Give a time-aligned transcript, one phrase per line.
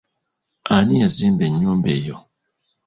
[0.75, 2.17] Ani yazimba ennyumba eyo?